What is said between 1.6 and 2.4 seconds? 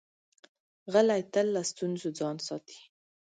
ستونزو ځان